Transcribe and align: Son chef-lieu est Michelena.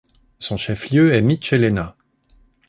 Son 0.39 0.57
chef-lieu 0.57 1.13
est 1.13 1.21
Michelena. 1.21 1.95